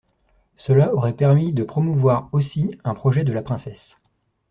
[0.57, 4.01] Cela aurait permis de promouvoir aussi un projet de la princesse.